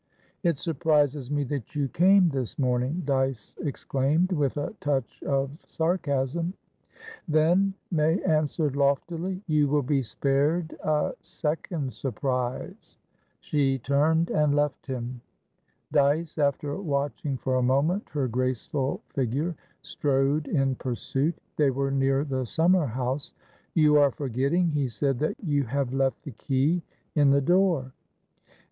"It 0.41 0.57
surprises 0.57 1.29
me 1.29 1.43
that 1.43 1.75
you 1.75 1.87
came 1.87 2.29
this 2.29 2.57
morning!" 2.57 3.03
Dyce 3.05 3.53
exclaimed, 3.61 4.31
with 4.31 4.57
a 4.57 4.73
touch 4.81 5.21
of 5.21 5.63
sarcasm. 5.67 6.55
"Then," 7.27 7.75
May 7.91 8.19
answered 8.23 8.75
loftily, 8.75 9.43
"you 9.45 9.67
will 9.67 9.83
be 9.83 10.01
spared 10.01 10.73
a 10.83 11.13
second 11.21 11.93
surprise." 11.93 12.97
She 13.41 13.77
turned 13.77 14.31
and 14.31 14.55
left 14.55 14.87
him. 14.87 15.21
Dyce, 15.91 16.39
after 16.39 16.75
watching 16.81 17.37
for 17.37 17.57
a 17.57 17.61
moment 17.61 18.09
her 18.09 18.27
graceful 18.27 19.01
figure, 19.09 19.53
strode 19.83 20.47
in 20.47 20.73
pursuit. 20.73 21.35
They 21.57 21.69
were 21.69 21.91
near 21.91 22.23
the 22.23 22.45
summer 22.47 22.87
house. 22.87 23.33
"You 23.75 23.97
are 23.97 24.09
forgetting," 24.09 24.69
he 24.69 24.89
said, 24.89 25.19
"that 25.19 25.35
you 25.43 25.65
have 25.65 25.93
left 25.93 26.23
the 26.23 26.31
key 26.31 26.81
in 27.13 27.29
the 27.29 27.39
door." 27.41 27.93